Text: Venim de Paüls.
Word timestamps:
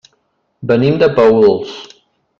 Venim 0.71 0.97
de 1.03 1.09
Paüls. 1.19 1.77